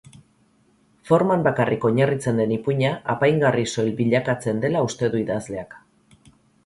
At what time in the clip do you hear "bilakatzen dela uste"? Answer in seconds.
4.01-5.11